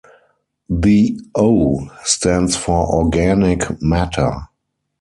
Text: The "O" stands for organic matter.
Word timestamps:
The 0.67 1.21
"O" 1.35 1.87
stands 2.03 2.55
for 2.57 2.87
organic 2.89 3.79
matter. 3.83 4.47